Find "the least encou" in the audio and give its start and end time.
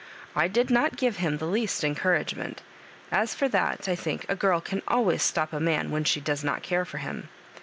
1.37-2.05